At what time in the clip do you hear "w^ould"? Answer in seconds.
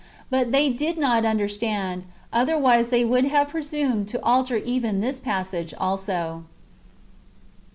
3.03-3.29